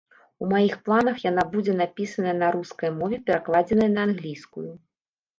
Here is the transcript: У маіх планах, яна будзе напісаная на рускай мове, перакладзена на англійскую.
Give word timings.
У 0.43 0.47
маіх 0.51 0.71
планах, 0.85 1.17
яна 1.31 1.43
будзе 1.51 1.75
напісаная 1.81 2.33
на 2.37 2.47
рускай 2.55 2.89
мове, 3.01 3.19
перакладзена 3.27 3.85
на 3.97 4.01
англійскую. 4.09 4.65